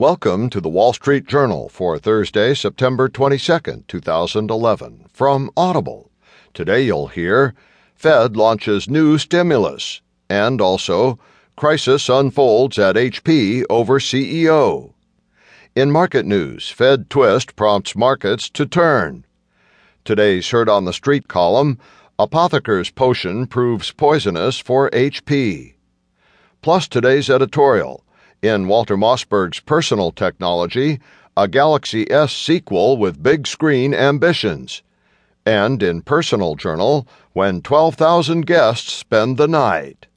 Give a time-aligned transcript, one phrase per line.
[0.00, 6.12] Welcome to the Wall Street Journal for Thursday, September 22nd, 2011, from Audible.
[6.54, 7.52] Today you'll hear
[7.96, 10.00] Fed launches new stimulus,
[10.30, 11.18] and also
[11.56, 14.92] crisis unfolds at HP over CEO.
[15.74, 19.24] In market news, Fed twist prompts markets to turn.
[20.04, 21.76] Today's Heard on the Street column
[22.20, 25.74] Apotheker's Potion proves poisonous for HP.
[26.62, 28.04] Plus today's editorial
[28.42, 30.98] in Walter Mossberg's personal technology,
[31.36, 34.82] a Galaxy S sequel with big screen ambitions.
[35.46, 40.07] And in Personal Journal, when 12,000 guests spend the night.